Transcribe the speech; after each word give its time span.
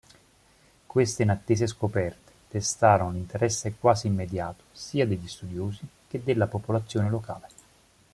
Queste 0.87 1.21
inattese 1.21 1.67
scoperte 1.67 2.31
destarono 2.49 3.11
l'interesse 3.11 3.75
quasi 3.79 4.07
immediato 4.07 4.63
sia 4.71 5.05
degli 5.05 5.27
studiosi 5.27 5.87
che 6.07 6.23
della 6.23 6.47
popolazione 6.47 7.07
locale. 7.07 7.47